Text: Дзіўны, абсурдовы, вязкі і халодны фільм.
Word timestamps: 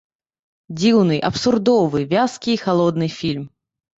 Дзіўны, 0.79 1.17
абсурдовы, 1.29 2.01
вязкі 2.13 2.49
і 2.57 2.57
халодны 2.65 3.07
фільм. 3.19 3.45